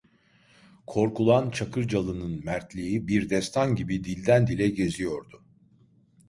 Korkulan 0.87 1.51
Çakırcalı'nın 1.51 2.45
mertliği, 2.45 3.07
bir 3.07 3.29
destan 3.29 3.75
gibi 3.75 4.03
dilden 4.03 4.47
dile 4.47 4.69
geziyordu. 4.69 5.43